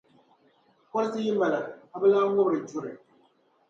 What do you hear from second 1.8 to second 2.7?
a bi lan ŋubiri